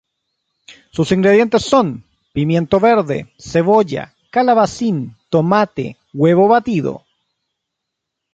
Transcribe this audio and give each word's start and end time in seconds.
Sus 0.89 1.11
ingredientes 1.11 1.61
son: 1.61 2.03
Pimiento 2.33 2.79
verde, 2.79 3.31
Cebolla, 3.37 4.15
Calabacín, 4.31 5.15
Tomate, 5.29 5.95
Huevo 6.11 6.47
batido. 6.47 7.03